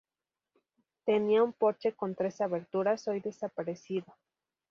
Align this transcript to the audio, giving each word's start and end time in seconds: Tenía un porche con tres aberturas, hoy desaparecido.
Tenía 1.05 1.43
un 1.43 1.53
porche 1.53 1.93
con 1.93 2.15
tres 2.15 2.41
aberturas, 2.41 3.07
hoy 3.07 3.19
desaparecido. 3.19 4.17